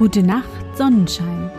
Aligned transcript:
Gute 0.00 0.22
Nacht, 0.22 0.48
Sonnenschein. 0.78 1.50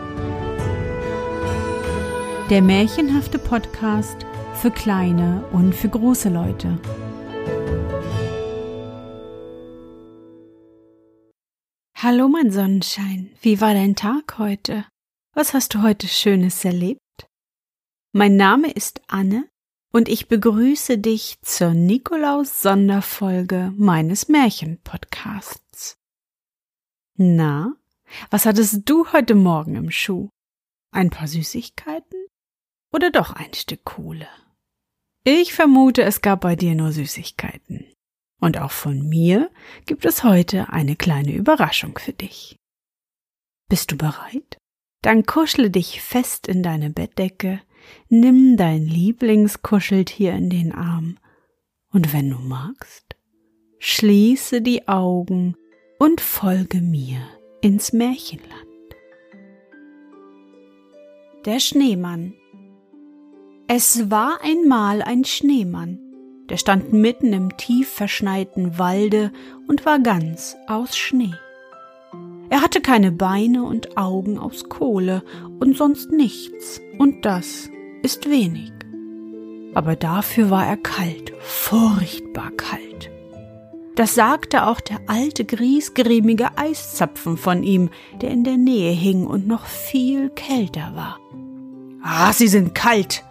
Der 2.50 2.60
märchenhafte 2.60 3.38
Podcast 3.38 4.26
für 4.54 4.72
kleine 4.72 5.44
und 5.52 5.72
für 5.72 5.88
große 5.88 6.28
Leute. 6.28 6.76
Hallo, 11.96 12.26
mein 12.26 12.50
Sonnenschein. 12.50 13.30
Wie 13.40 13.60
war 13.60 13.74
dein 13.74 13.94
Tag 13.94 14.38
heute? 14.38 14.86
Was 15.34 15.54
hast 15.54 15.74
du 15.74 15.82
heute 15.82 16.08
Schönes 16.08 16.64
erlebt? 16.64 17.28
Mein 18.12 18.34
Name 18.34 18.72
ist 18.72 19.02
Anne 19.06 19.48
und 19.92 20.08
ich 20.08 20.26
begrüße 20.26 20.98
dich 20.98 21.36
zur 21.42 21.74
Nikolaus-Sonderfolge 21.74 23.72
meines 23.76 24.26
Märchenpodcasts. 24.26 25.94
Na, 27.14 27.76
was 28.30 28.46
hattest 28.46 28.88
du 28.88 29.12
heute 29.12 29.34
Morgen 29.34 29.76
im 29.76 29.90
Schuh? 29.90 30.28
Ein 30.90 31.10
paar 31.10 31.28
Süßigkeiten? 31.28 32.26
Oder 32.92 33.10
doch 33.10 33.32
ein 33.32 33.54
Stück 33.54 33.84
Kohle? 33.84 34.28
Ich 35.24 35.54
vermute, 35.54 36.02
es 36.02 36.20
gab 36.20 36.40
bei 36.40 36.56
dir 36.56 36.74
nur 36.74 36.92
Süßigkeiten. 36.92 37.86
Und 38.40 38.58
auch 38.58 38.72
von 38.72 39.08
mir 39.08 39.50
gibt 39.86 40.04
es 40.04 40.24
heute 40.24 40.70
eine 40.70 40.96
kleine 40.96 41.32
Überraschung 41.32 41.98
für 41.98 42.12
dich. 42.12 42.56
Bist 43.68 43.92
du 43.92 43.96
bereit? 43.96 44.58
Dann 45.00 45.24
kuschle 45.24 45.70
dich 45.70 46.02
fest 46.02 46.48
in 46.48 46.62
deine 46.62 46.90
Bettdecke, 46.90 47.60
nimm 48.08 48.56
dein 48.56 48.84
Lieblingskuscheltier 48.84 50.32
in 50.34 50.50
den 50.50 50.72
Arm 50.72 51.18
und 51.92 52.12
wenn 52.12 52.30
du 52.30 52.38
magst, 52.38 53.16
schließe 53.78 54.62
die 54.62 54.88
Augen 54.88 55.56
und 55.98 56.20
folge 56.20 56.80
mir 56.80 57.20
ins 57.62 57.92
Märchenland. 57.92 58.66
Der 61.44 61.60
Schneemann 61.60 62.34
Es 63.68 64.10
war 64.10 64.40
einmal 64.42 65.00
ein 65.00 65.24
Schneemann, 65.24 66.00
der 66.50 66.56
stand 66.56 66.92
mitten 66.92 67.32
im 67.32 67.56
tief 67.56 67.88
verschneiten 67.88 68.80
Walde 68.80 69.30
und 69.68 69.86
war 69.86 70.00
ganz 70.00 70.56
aus 70.66 70.96
Schnee. 70.96 71.34
Er 72.50 72.62
hatte 72.62 72.80
keine 72.80 73.12
Beine 73.12 73.62
und 73.62 73.96
Augen 73.96 74.38
aus 74.38 74.68
Kohle 74.68 75.22
und 75.60 75.76
sonst 75.76 76.10
nichts, 76.10 76.80
und 76.98 77.24
das 77.24 77.70
ist 78.02 78.28
wenig. 78.28 78.72
Aber 79.72 79.94
dafür 79.94 80.50
war 80.50 80.66
er 80.66 80.76
kalt, 80.76 81.32
furchtbar 81.38 82.50
kalt. 82.56 83.11
Das 83.94 84.14
sagte 84.14 84.66
auch 84.66 84.80
der 84.80 85.00
alte 85.06 85.44
griesgrämige 85.44 86.56
Eiszapfen 86.56 87.36
von 87.36 87.62
ihm, 87.62 87.90
der 88.20 88.30
in 88.30 88.42
der 88.42 88.56
Nähe 88.56 88.92
hing 88.92 89.26
und 89.26 89.46
noch 89.46 89.66
viel 89.66 90.30
kälter 90.30 90.92
war. 90.94 91.18
Ah, 92.02 92.32
Sie 92.32 92.48
sind 92.48 92.74
kalt, 92.74 93.24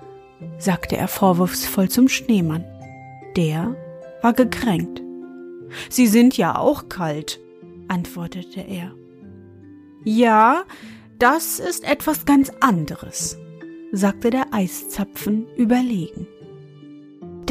sagte 0.60 0.98
er 0.98 1.08
vorwurfsvoll 1.08 1.90
zum 1.90 2.08
Schneemann. 2.08 2.64
Der 3.36 3.76
war 4.22 4.34
gekränkt. 4.34 5.02
Sie 5.90 6.08
sind 6.08 6.38
ja 6.38 6.58
auch 6.58 6.90
kalt, 6.90 7.40
antwortete 7.88 8.62
er. 8.62 8.92
Ja, 10.04 10.64
das 11.20 11.60
ist 11.60 11.84
etwas 11.84 12.26
ganz 12.26 12.52
anderes, 12.60 13.38
sagte 13.92 14.30
der 14.30 14.54
Eiszapfen 14.54 15.48
überlegen. 15.56 16.28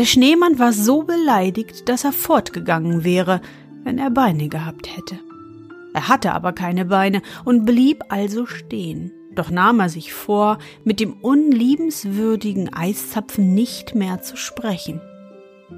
Der 0.00 0.06
Schneemann 0.06 0.58
war 0.58 0.72
so 0.72 1.02
beleidigt, 1.02 1.90
dass 1.90 2.04
er 2.04 2.12
fortgegangen 2.12 3.04
wäre, 3.04 3.42
wenn 3.84 3.98
er 3.98 4.08
Beine 4.08 4.48
gehabt 4.48 4.88
hätte. 4.96 5.18
Er 5.92 6.08
hatte 6.08 6.32
aber 6.32 6.54
keine 6.54 6.86
Beine 6.86 7.20
und 7.44 7.66
blieb 7.66 8.02
also 8.08 8.46
stehen. 8.46 9.12
Doch 9.34 9.50
nahm 9.50 9.78
er 9.78 9.90
sich 9.90 10.14
vor, 10.14 10.56
mit 10.84 11.00
dem 11.00 11.12
unliebenswürdigen 11.20 12.72
Eiszapfen 12.72 13.52
nicht 13.52 13.94
mehr 13.94 14.22
zu 14.22 14.38
sprechen. 14.38 15.02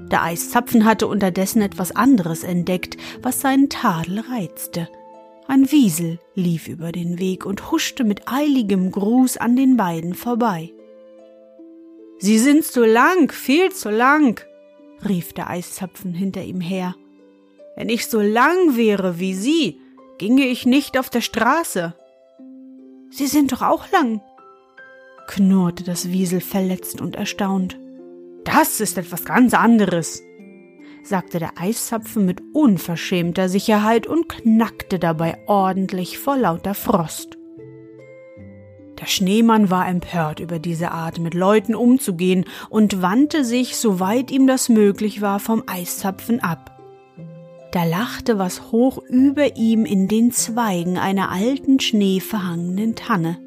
Der 0.09 0.23
Eiszapfen 0.23 0.85
hatte 0.85 1.07
unterdessen 1.07 1.61
etwas 1.61 1.93
anderes 1.93 2.45
entdeckt, 2.45 2.95
was 3.21 3.41
seinen 3.41 3.67
Tadel 3.67 4.21
reizte. 4.21 4.87
Ein 5.49 5.69
Wiesel 5.69 6.17
lief 6.33 6.69
über 6.69 6.93
den 6.93 7.19
Weg 7.19 7.45
und 7.45 7.71
huschte 7.71 8.05
mit 8.05 8.21
eiligem 8.31 8.89
Gruß 8.89 9.35
an 9.35 9.57
den 9.57 9.75
beiden 9.75 10.13
vorbei. 10.13 10.71
Sie 12.23 12.39
sind 12.39 12.63
zu 12.63 12.85
lang, 12.85 13.33
viel 13.33 13.73
zu 13.73 13.89
lang, 13.89 14.39
rief 15.03 15.33
der 15.33 15.49
Eiszapfen 15.49 16.13
hinter 16.13 16.41
ihm 16.41 16.61
her. 16.61 16.95
Wenn 17.75 17.89
ich 17.89 18.07
so 18.07 18.21
lang 18.21 18.77
wäre 18.77 19.19
wie 19.19 19.33
Sie, 19.33 19.81
ginge 20.19 20.45
ich 20.45 20.65
nicht 20.65 20.97
auf 20.97 21.09
der 21.09 21.19
Straße. 21.19 21.93
Sie 23.09 23.27
sind 23.27 23.51
doch 23.51 23.61
auch 23.61 23.91
lang, 23.91 24.21
knurrte 25.27 25.83
das 25.83 26.11
Wiesel 26.13 26.39
verletzt 26.39 27.01
und 27.01 27.17
erstaunt. 27.17 27.77
Das 28.45 28.79
ist 28.79 28.97
etwas 28.97 29.25
ganz 29.25 29.53
anderes, 29.53 30.23
sagte 31.03 31.39
der 31.39 31.57
Eiszapfen 31.57 32.25
mit 32.25 32.41
unverschämter 32.53 33.49
Sicherheit 33.49 34.07
und 34.07 34.29
knackte 34.29 34.97
dabei 34.97 35.43
ordentlich 35.45 36.19
vor 36.19 36.37
lauter 36.37 36.73
Frost. 36.73 37.37
Der 38.99 39.07
Schneemann 39.07 39.69
war 39.69 39.87
empört 39.87 40.39
über 40.39 40.59
diese 40.59 40.91
Art, 40.91 41.19
mit 41.19 41.33
Leuten 41.33 41.75
umzugehen 41.75 42.45
und 42.69 43.01
wandte 43.01 43.43
sich, 43.43 43.77
soweit 43.77 44.31
ihm 44.31 44.47
das 44.47 44.69
möglich 44.69 45.21
war, 45.21 45.39
vom 45.39 45.63
Eiszapfen 45.67 46.41
ab. 46.41 46.79
Da 47.71 47.85
lachte 47.85 48.37
was 48.37 48.71
hoch 48.71 48.99
über 49.09 49.55
ihm 49.57 49.85
in 49.85 50.07
den 50.07 50.31
Zweigen 50.31 50.97
einer 50.97 51.31
alten 51.31 51.79
schneeverhangenen 51.79 52.95
Tanne. 52.95 53.39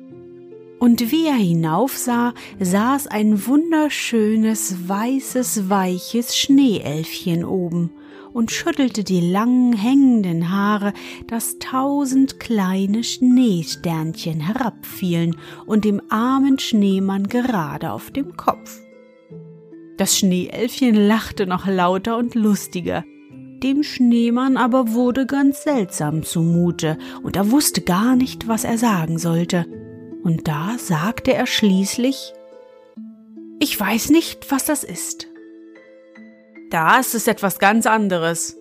Und 0.78 1.12
wie 1.12 1.26
er 1.26 1.36
hinaufsah, 1.36 2.34
saß 2.58 3.06
ein 3.06 3.46
wunderschönes, 3.46 4.88
weißes, 4.88 5.70
weiches 5.70 6.36
Schneeelfchen 6.36 7.44
oben 7.44 7.90
und 8.36 8.50
schüttelte 8.50 9.02
die 9.02 9.22
langen 9.22 9.72
hängenden 9.72 10.50
Haare, 10.50 10.92
dass 11.26 11.58
tausend 11.58 12.38
kleine 12.38 13.02
Schneesternchen 13.02 14.40
herabfielen 14.40 15.36
und 15.64 15.86
dem 15.86 16.02
armen 16.10 16.58
Schneemann 16.58 17.28
gerade 17.28 17.92
auf 17.92 18.10
dem 18.10 18.36
Kopf. 18.36 18.78
Das 19.96 20.18
Schneeelfchen 20.18 20.94
lachte 20.94 21.46
noch 21.46 21.66
lauter 21.66 22.18
und 22.18 22.34
lustiger, 22.34 23.04
dem 23.62 23.82
Schneemann 23.82 24.58
aber 24.58 24.92
wurde 24.92 25.24
ganz 25.24 25.62
seltsam 25.62 26.22
zumute, 26.22 26.98
und 27.22 27.36
er 27.36 27.50
wusste 27.50 27.80
gar 27.80 28.16
nicht, 28.16 28.48
was 28.48 28.64
er 28.64 28.76
sagen 28.76 29.18
sollte. 29.18 29.64
Und 30.22 30.46
da 30.46 30.76
sagte 30.76 31.32
er 31.32 31.46
schließlich 31.46 32.34
Ich 33.60 33.80
weiß 33.80 34.10
nicht, 34.10 34.50
was 34.50 34.66
das 34.66 34.84
ist. 34.84 35.26
Das 36.70 37.14
ist 37.14 37.28
etwas 37.28 37.60
ganz 37.60 37.86
anderes, 37.86 38.56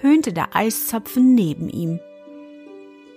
höhnte 0.00 0.32
der 0.32 0.54
Eiszapfen 0.54 1.34
neben 1.34 1.70
ihm. 1.70 2.00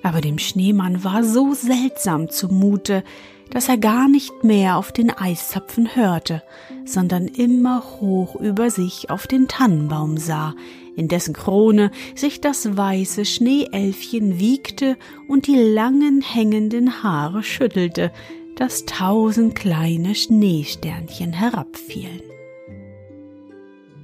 Aber 0.01 0.21
dem 0.21 0.39
Schneemann 0.39 1.03
war 1.03 1.25
so 1.25 1.53
seltsam 1.53 2.29
zumute, 2.29 3.03
dass 3.49 3.67
er 3.67 3.77
gar 3.77 4.07
nicht 4.07 4.43
mehr 4.43 4.77
auf 4.77 4.93
den 4.93 5.09
Eiszapfen 5.09 5.95
hörte, 5.95 6.41
sondern 6.85 7.27
immer 7.27 7.83
hoch 7.99 8.35
über 8.35 8.69
sich 8.69 9.09
auf 9.09 9.27
den 9.27 9.49
Tannenbaum 9.49 10.17
sah, 10.17 10.55
in 10.95 11.09
dessen 11.09 11.33
Krone 11.33 11.91
sich 12.15 12.39
das 12.39 12.77
weiße 12.77 13.25
Schneeelfchen 13.25 14.39
wiegte 14.39 14.97
und 15.27 15.47
die 15.47 15.57
langen 15.57 16.21
hängenden 16.21 17.03
Haare 17.03 17.43
schüttelte, 17.43 18.11
dass 18.55 18.85
tausend 18.85 19.55
kleine 19.55 20.15
Schneesternchen 20.15 21.33
herabfielen. 21.33 22.21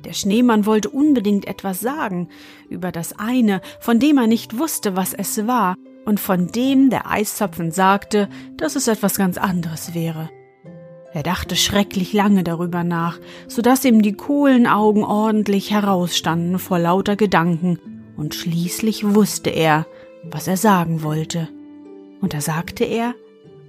Der 0.05 0.13
Schneemann 0.13 0.67
wollte 0.67 0.89
unbedingt 0.89 1.47
etwas 1.47 1.79
sagen 1.79 2.29
über 2.69 2.91
das 2.91 3.17
eine, 3.17 3.59
von 3.79 3.99
dem 3.99 4.19
er 4.19 4.27
nicht 4.27 4.59
wusste, 4.59 4.95
was 4.95 5.13
es 5.13 5.47
war, 5.47 5.75
und 6.05 6.19
von 6.19 6.51
dem 6.51 6.91
der 6.91 7.09
Eiszapfen 7.09 7.71
sagte, 7.71 8.29
dass 8.55 8.75
es 8.75 8.87
etwas 8.87 9.17
ganz 9.17 9.39
anderes 9.39 9.95
wäre. 9.95 10.29
Er 11.11 11.23
dachte 11.23 11.55
schrecklich 11.55 12.13
lange 12.13 12.43
darüber 12.43 12.83
nach, 12.83 13.19
so 13.47 13.63
dass 13.63 13.83
ihm 13.83 14.03
die 14.03 14.13
Kohlenaugen 14.13 15.03
ordentlich 15.03 15.71
herausstanden 15.71 16.59
vor 16.59 16.77
lauter 16.77 17.15
Gedanken, 17.15 17.79
und 18.15 18.35
schließlich 18.35 19.15
wusste 19.15 19.49
er, 19.49 19.87
was 20.23 20.47
er 20.47 20.57
sagen 20.57 21.01
wollte. 21.01 21.49
Und 22.21 22.33
da 22.33 22.41
sagte 22.41 22.83
er, 22.83 23.15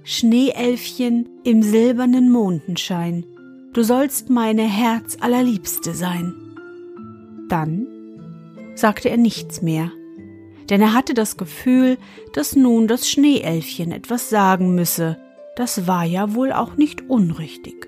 Schneeelfchen 0.03 1.27
im 1.43 1.63
silbernen 1.63 2.31
Mondenschein, 2.31 3.25
du 3.77 3.83
sollst 3.83 4.31
meine 4.31 4.63
Herz 4.63 5.17
allerliebste 5.19 5.93
sein. 5.93 6.33
Dann 7.47 7.85
sagte 8.73 9.07
er 9.11 9.17
nichts 9.17 9.61
mehr, 9.61 9.91
denn 10.71 10.81
er 10.81 10.95
hatte 10.95 11.13
das 11.13 11.37
Gefühl, 11.37 11.99
dass 12.33 12.55
nun 12.55 12.87
das 12.87 13.07
Schneeelfchen 13.07 13.91
etwas 13.91 14.31
sagen 14.31 14.73
müsse, 14.73 15.19
das 15.55 15.85
war 15.85 16.03
ja 16.05 16.33
wohl 16.33 16.53
auch 16.53 16.75
nicht 16.75 17.07
unrichtig. 17.07 17.87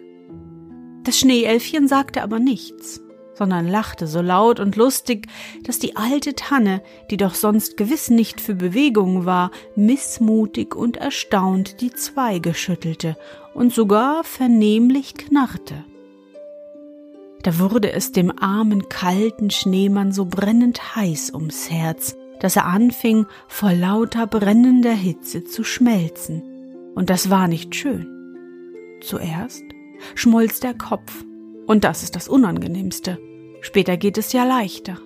Das 1.06 1.18
Schneeelfchen 1.18 1.88
sagte 1.88 2.22
aber 2.22 2.38
nichts, 2.38 3.02
sondern 3.40 3.70
lachte 3.70 4.06
so 4.06 4.22
laut 4.22 4.60
und 4.60 4.76
lustig, 4.76 5.28
dass 5.64 5.80
die 5.80 5.96
alte 5.96 6.36
Tanne, 6.36 6.82
die 7.10 7.16
doch 7.16 7.34
sonst 7.34 7.78
gewiss 7.78 8.10
nicht 8.10 8.42
für 8.42 8.54
Bewegung 8.54 9.26
war, 9.26 9.52
missmutig 9.78 10.76
und 10.76 10.98
erstaunt 10.98 11.80
die 11.80 11.92
Zweige 11.92 12.54
schüttelte 12.54 13.16
und 13.54 13.74
sogar 13.74 14.26
vernehmlich 14.26 15.14
knarrte. 15.14 15.86
Da 17.44 17.60
wurde 17.60 17.94
es 17.94 18.12
dem 18.12 18.38
armen, 18.38 18.90
kalten 18.90 19.50
Schneemann 19.50 20.12
so 20.12 20.26
brennend 20.26 20.98
heiß 20.98 21.34
ums 21.34 21.70
Herz, 21.70 22.18
dass 22.42 22.58
er 22.58 22.66
anfing, 22.66 23.26
vor 23.48 23.72
lauter 23.72 24.28
brennender 24.28 24.92
Hitze 24.92 25.46
zu 25.46 25.64
schmelzen. 25.64 26.44
Und 26.94 27.10
das 27.10 27.30
war 27.30 27.48
nicht 27.48 27.74
schön. 27.74 28.06
Zuerst 29.00 29.64
schmolz 30.16 30.60
der 30.60 30.74
Kopf, 30.74 31.24
und 31.68 31.86
das 31.86 32.04
ist 32.04 32.18
das 32.18 32.28
Unangenehmste. 32.28 33.18
Später 33.62 33.98
geht 33.98 34.18
es 34.18 34.34
ja 34.34 34.46
leichter. 34.46 34.98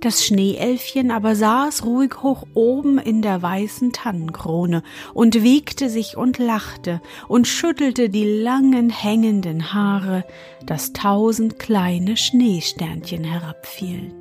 Das 0.00 0.24
Schneeelfchen 0.24 1.10
aber 1.10 1.34
saß 1.34 1.84
ruhig 1.84 2.22
hoch 2.22 2.46
oben 2.54 2.98
in 2.98 3.22
der 3.22 3.40
weißen 3.42 3.92
Tannenkrone 3.92 4.82
und 5.14 5.42
wiegte 5.42 5.88
sich 5.88 6.16
und 6.16 6.38
lachte 6.38 7.00
und 7.28 7.48
schüttelte 7.48 8.10
die 8.10 8.24
langen 8.24 8.90
hängenden 8.90 9.72
Haare, 9.72 10.24
dass 10.64 10.92
tausend 10.92 11.58
kleine 11.58 12.16
Schneesternchen 12.16 13.24
herabfielen. 13.24 14.12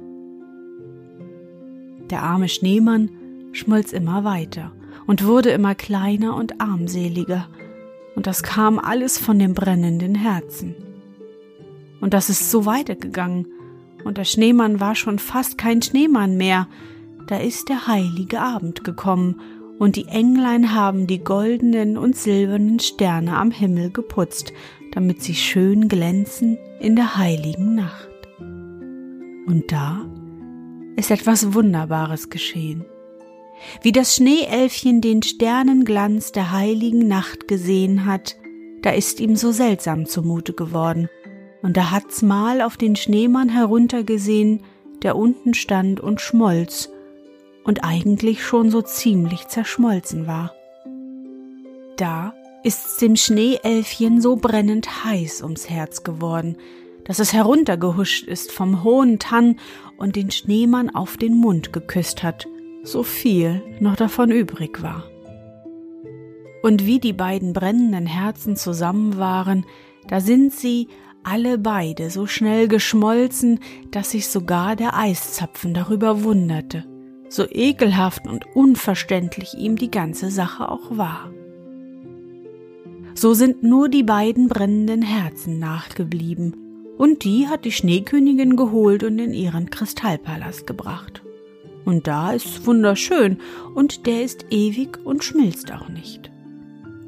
Der 2.09 2.23
arme 2.23 2.49
Schneemann 2.49 3.11
schmolz 3.51 3.91
immer 3.91 4.23
weiter 4.23 4.71
und 5.07 5.25
wurde 5.25 5.49
immer 5.49 5.75
kleiner 5.75 6.35
und 6.35 6.61
armseliger, 6.61 7.47
und 8.15 8.27
das 8.27 8.43
kam 8.43 8.79
alles 8.79 9.17
von 9.17 9.37
dem 9.39 9.53
brennenden 9.53 10.15
Herzen. 10.15 10.84
Und 12.05 12.13
das 12.13 12.29
ist 12.29 12.51
so 12.51 12.67
weitergegangen, 12.67 13.47
und 14.03 14.19
der 14.19 14.25
Schneemann 14.25 14.79
war 14.79 14.93
schon 14.93 15.17
fast 15.17 15.57
kein 15.57 15.81
Schneemann 15.81 16.37
mehr, 16.37 16.67
da 17.25 17.37
ist 17.37 17.67
der 17.67 17.87
heilige 17.87 18.41
Abend 18.41 18.83
gekommen, 18.83 19.41
und 19.79 19.95
die 19.95 20.05
Englein 20.05 20.75
haben 20.75 21.07
die 21.07 21.23
goldenen 21.23 21.97
und 21.97 22.15
silbernen 22.15 22.79
Sterne 22.79 23.35
am 23.35 23.49
Himmel 23.49 23.89
geputzt, 23.89 24.53
damit 24.91 25.23
sie 25.23 25.33
schön 25.33 25.87
glänzen 25.87 26.59
in 26.79 26.95
der 26.95 27.17
heiligen 27.17 27.73
Nacht. 27.73 28.11
Und 29.47 29.63
da 29.69 30.05
ist 30.97 31.09
etwas 31.09 31.55
Wunderbares 31.55 32.29
geschehen. 32.29 32.85
Wie 33.81 33.91
das 33.91 34.15
Schneeelfchen 34.15 35.01
den 35.01 35.23
Sternenglanz 35.23 36.31
der 36.31 36.51
heiligen 36.51 37.07
Nacht 37.07 37.47
gesehen 37.47 38.05
hat, 38.05 38.35
da 38.83 38.91
ist 38.91 39.19
ihm 39.19 39.35
so 39.35 39.51
seltsam 39.51 40.05
zumute 40.05 40.53
geworden, 40.53 41.09
und 41.61 41.77
da 41.77 41.91
hat's 41.91 42.21
mal 42.21 42.61
auf 42.61 42.77
den 42.77 42.95
Schneemann 42.95 43.49
heruntergesehen, 43.49 44.63
der 45.01 45.15
unten 45.15 45.53
stand 45.53 45.99
und 45.99 46.21
schmolz 46.21 46.89
und 47.63 47.83
eigentlich 47.83 48.43
schon 48.43 48.69
so 48.69 48.81
ziemlich 48.81 49.47
zerschmolzen 49.47 50.27
war. 50.27 50.53
Da 51.97 52.33
ist's 52.63 52.97
dem 52.97 53.15
Schneeelfchen 53.15 54.21
so 54.21 54.35
brennend 54.35 55.05
heiß 55.05 55.43
ums 55.43 55.69
Herz 55.69 56.03
geworden, 56.03 56.57
dass 57.05 57.19
es 57.19 57.33
heruntergehuscht 57.33 58.27
ist 58.27 58.51
vom 58.51 58.83
hohen 58.83 59.19
Tann 59.19 59.59
und 59.97 60.15
den 60.15 60.31
Schneemann 60.31 60.89
auf 60.89 61.17
den 61.17 61.35
Mund 61.35 61.71
geküsst 61.71 62.23
hat, 62.23 62.47
so 62.83 63.03
viel 63.03 63.61
noch 63.79 63.95
davon 63.95 64.31
übrig 64.31 64.81
war. 64.81 65.03
Und 66.63 66.87
wie 66.87 66.99
die 66.99 67.13
beiden 67.13 67.53
brennenden 67.53 68.07
Herzen 68.07 68.55
zusammen 68.55 69.17
waren, 69.17 69.65
da 70.07 70.19
sind 70.19 70.51
sie 70.51 70.87
alle 71.25 71.57
beide 71.57 72.09
so 72.09 72.27
schnell 72.27 72.67
geschmolzen, 72.67 73.59
dass 73.91 74.11
sich 74.11 74.27
sogar 74.27 74.75
der 74.75 74.95
Eiszapfen 74.95 75.73
darüber 75.73 76.23
wunderte, 76.23 76.85
so 77.29 77.45
ekelhaft 77.49 78.27
und 78.27 78.45
unverständlich 78.55 79.55
ihm 79.55 79.75
die 79.75 79.91
ganze 79.91 80.29
Sache 80.29 80.69
auch 80.69 80.97
war. 80.97 81.31
So 83.15 83.33
sind 83.33 83.63
nur 83.63 83.89
die 83.89 84.03
beiden 84.03 84.47
brennenden 84.47 85.01
Herzen 85.01 85.59
nachgeblieben, 85.59 86.55
und 86.97 87.25
die 87.25 87.47
hat 87.47 87.65
die 87.65 87.73
Schneekönigin 87.73 88.55
geholt 88.55 89.03
und 89.03 89.19
in 89.19 89.33
ihren 89.33 89.69
Kristallpalast 89.69 90.65
gebracht. 90.65 91.23
Und 91.83 92.07
da 92.07 92.31
ist 92.31 92.65
wunderschön, 92.65 93.37
und 93.73 94.05
der 94.05 94.23
ist 94.23 94.45
ewig 94.49 94.99
und 95.03 95.23
schmilzt 95.23 95.71
auch 95.71 95.89
nicht. 95.89 96.31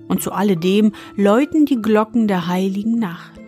Und 0.07 0.21
zu 0.21 0.31
alledem 0.31 0.93
läuten 1.15 1.65
die 1.65 1.81
Glocken 1.81 2.27
der 2.27 2.47
heiligen 2.47 2.99
Nacht. 2.99 3.41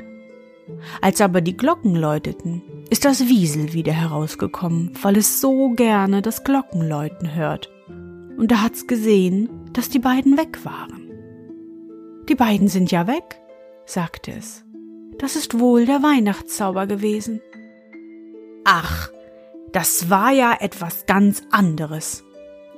Als 1.01 1.21
aber 1.21 1.41
die 1.41 1.57
Glocken 1.57 1.95
läuteten, 1.95 2.61
ist 2.89 3.05
das 3.05 3.27
Wiesel 3.27 3.73
wieder 3.73 3.93
herausgekommen, 3.93 4.91
weil 5.01 5.17
es 5.17 5.41
so 5.41 5.69
gerne 5.69 6.21
das 6.21 6.43
Glockenläuten 6.43 7.35
hört. 7.35 7.69
Und 8.37 8.51
da 8.51 8.61
hat's 8.61 8.87
gesehen, 8.87 9.49
dass 9.73 9.89
die 9.89 9.99
beiden 9.99 10.37
weg 10.37 10.63
waren. 10.65 11.11
Die 12.27 12.35
beiden 12.35 12.67
sind 12.67 12.91
ja 12.91 13.07
weg, 13.07 13.41
sagte 13.85 14.31
es. 14.31 14.63
Das 15.17 15.35
ist 15.35 15.59
wohl 15.59 15.85
der 15.85 16.01
Weihnachtszauber 16.01 16.87
gewesen. 16.87 17.41
Ach, 18.63 19.09
das 19.71 20.09
war 20.09 20.31
ja 20.31 20.55
etwas 20.59 21.05
ganz 21.05 21.43
anderes, 21.51 22.23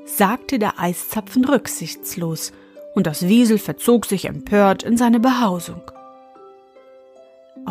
sagte 0.05 0.57
der 0.57 0.79
Eiszapfen 0.79 1.45
rücksichtslos, 1.45 2.51
und 2.93 3.07
das 3.07 3.27
Wiesel 3.27 3.57
verzog 3.57 4.05
sich 4.05 4.25
empört 4.25 4.83
in 4.83 4.97
seine 4.97 5.19
Behausung. 5.19 5.81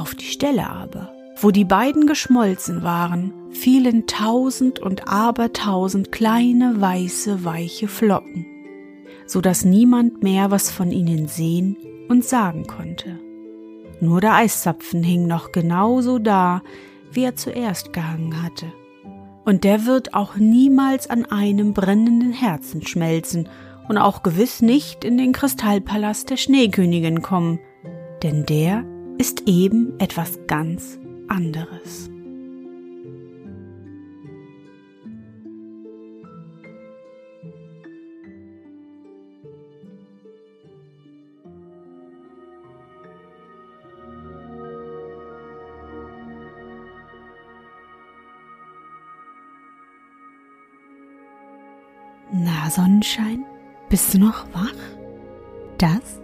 Auf 0.01 0.15
die 0.15 0.25
Stelle 0.25 0.71
aber, 0.71 1.13
wo 1.43 1.51
die 1.51 1.67
beiden 1.67 2.07
geschmolzen 2.07 2.83
waren, 2.83 3.35
fielen 3.51 4.07
tausend 4.07 4.79
und 4.79 5.09
abertausend 5.09 6.11
kleine 6.11 6.81
weiße 6.81 7.45
weiche 7.45 7.87
Flocken, 7.87 8.47
so 9.27 9.43
dass 9.43 9.67
niemand 9.67 10.23
mehr 10.23 10.51
was 10.51 10.71
von 10.71 10.91
ihnen 10.91 11.29
sehen 11.29 11.77
und 12.09 12.25
sagen 12.25 12.67
konnte. 12.67 13.19
Nur 14.01 14.23
der 14.23 14.37
Eiszapfen 14.37 15.03
hing 15.03 15.27
noch 15.27 15.53
genauso 15.53 16.19
da, 16.19 16.63
wie 17.13 17.25
er 17.25 17.37
zuerst 17.37 17.93
gehangen 17.93 18.43
hatte. 18.43 18.73
Und 19.45 19.65
der 19.65 19.85
wird 19.85 20.15
auch 20.15 20.37
niemals 20.37 21.11
an 21.11 21.27
einem 21.27 21.75
brennenden 21.75 22.33
Herzen 22.33 22.87
schmelzen 22.87 23.51
und 23.87 23.99
auch 23.99 24.23
gewiss 24.23 24.63
nicht 24.63 25.05
in 25.05 25.19
den 25.19 25.33
Kristallpalast 25.33 26.31
der 26.31 26.39
Schneekönigin 26.39 27.21
kommen, 27.21 27.59
denn 28.23 28.47
der 28.47 28.87
ist 29.21 29.43
eben 29.47 30.01
etwas 30.01 30.39
ganz 30.47 30.99
anderes. 31.29 32.09
Na, 52.33 52.71
Sonnenschein, 52.71 53.45
bist 53.91 54.15
du 54.15 54.19
noch 54.19 54.47
wach? 54.55 54.73
Das 55.77 56.20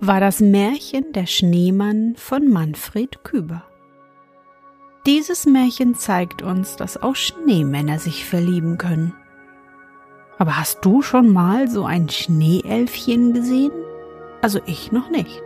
war 0.00 0.20
das 0.20 0.40
Märchen 0.40 1.12
Der 1.12 1.26
Schneemann 1.26 2.14
von 2.16 2.48
Manfred 2.48 3.24
Küber. 3.24 3.64
Dieses 5.06 5.46
Märchen 5.46 5.94
zeigt 5.94 6.42
uns, 6.42 6.76
dass 6.76 7.02
auch 7.02 7.16
Schneemänner 7.16 7.98
sich 7.98 8.24
verlieben 8.24 8.78
können. 8.78 9.14
Aber 10.38 10.56
hast 10.56 10.84
du 10.84 11.02
schon 11.02 11.32
mal 11.32 11.68
so 11.68 11.84
ein 11.84 12.08
Schneeelfchen 12.08 13.32
gesehen? 13.32 13.72
Also 14.40 14.60
ich 14.66 14.92
noch 14.92 15.10
nicht. 15.10 15.42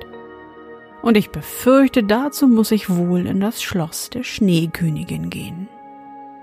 Und 1.01 1.17
ich 1.17 1.31
befürchte, 1.31 2.05
dazu 2.05 2.47
muss 2.47 2.73
ich 2.73 2.91
wohl 2.91 3.27
in 3.27 3.41
das 3.41 3.63
Schloss 3.63 4.11
der 4.11 4.23
Schneekönigin 4.23 5.31
gehen. 5.31 5.69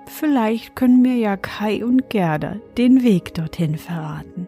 Vielleicht 0.08 0.76
können 0.76 1.04
mir 1.04 1.16
ja 1.16 1.38
Kai 1.38 1.86
und 1.86 2.10
Gerda 2.10 2.56
den 2.78 3.04
Weg 3.04 3.36
dorthin 3.36 3.78
verraten. 3.78 4.48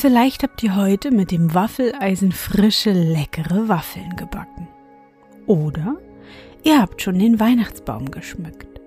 Vielleicht 0.00 0.42
habt 0.42 0.62
ihr 0.62 0.76
heute 0.76 1.10
mit 1.10 1.30
dem 1.30 1.52
Waffeleisen 1.52 2.32
frische, 2.32 2.90
leckere 2.90 3.68
Waffeln 3.68 4.16
gebacken. 4.16 4.66
Oder 5.44 5.98
ihr 6.62 6.80
habt 6.80 7.02
schon 7.02 7.18
den 7.18 7.38
Weihnachtsbaum 7.38 8.10
geschmückt. 8.10 8.80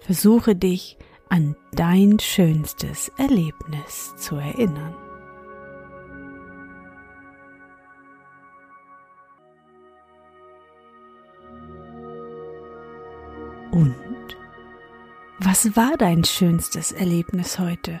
Versuche 0.00 0.56
dich 0.56 0.98
an 1.28 1.54
dein 1.74 2.18
schönstes 2.18 3.12
Erlebnis 3.18 4.16
zu 4.16 4.34
erinnern. 4.34 4.96
Und 13.70 14.36
was 15.38 15.76
war 15.76 15.96
dein 15.96 16.24
schönstes 16.24 16.90
Erlebnis 16.90 17.60
heute? 17.60 18.00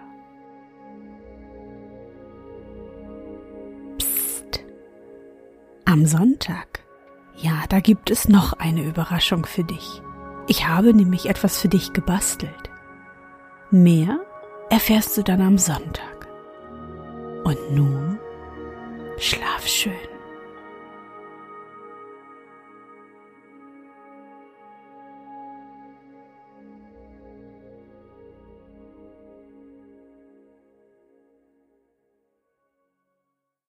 Am 5.91 6.05
Sonntag, 6.05 6.85
ja, 7.35 7.65
da 7.67 7.81
gibt 7.81 8.11
es 8.11 8.29
noch 8.29 8.53
eine 8.53 8.81
Überraschung 8.81 9.45
für 9.45 9.65
dich. 9.65 10.01
Ich 10.47 10.65
habe 10.65 10.93
nämlich 10.93 11.25
etwas 11.25 11.59
für 11.59 11.67
dich 11.67 11.91
gebastelt. 11.91 12.69
Mehr 13.71 14.21
erfährst 14.69 15.17
du 15.17 15.21
dann 15.21 15.41
am 15.41 15.57
Sonntag. 15.57 16.29
Und 17.43 17.57
nun, 17.75 18.17
schlaf 19.17 19.67
schön. 19.67 20.10